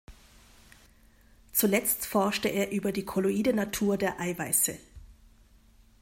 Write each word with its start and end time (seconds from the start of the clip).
Zuletzt 1.53 2.07
forschte 2.07 2.47
er 2.47 2.71
über 2.71 2.91
die 2.91 3.05
kolloide 3.05 3.53
Natur 3.53 3.99
der 3.99 4.19
Eiweiße. 4.19 4.79